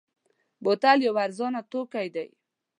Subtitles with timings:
[0.63, 2.27] بوتل یو ارزانه توکی دی.